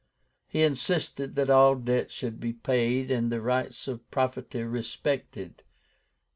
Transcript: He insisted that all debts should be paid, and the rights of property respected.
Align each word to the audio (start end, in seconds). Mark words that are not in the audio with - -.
He 0.47 0.63
insisted 0.63 1.35
that 1.35 1.51
all 1.51 1.75
debts 1.75 2.11
should 2.11 2.39
be 2.39 2.53
paid, 2.53 3.11
and 3.11 3.31
the 3.31 3.39
rights 3.39 3.87
of 3.87 4.09
property 4.09 4.63
respected. 4.63 5.61